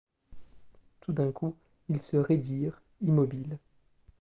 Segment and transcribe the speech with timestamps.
[1.01, 1.55] Tout d'un coup,
[1.89, 3.59] ils se raidirent, immobiles.